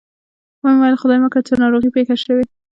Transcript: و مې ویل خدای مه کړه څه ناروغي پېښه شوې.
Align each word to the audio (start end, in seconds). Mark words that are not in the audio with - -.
و 0.61 0.63
مې 0.69 0.75
ویل 0.79 0.97
خدای 1.01 1.17
مه 1.23 1.29
کړه 1.31 1.41
څه 1.47 1.53
ناروغي 1.63 1.89
پېښه 1.95 2.15
شوې. 2.23 2.45